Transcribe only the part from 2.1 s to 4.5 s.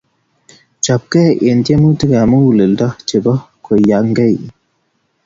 muguleldo chebo keiyangei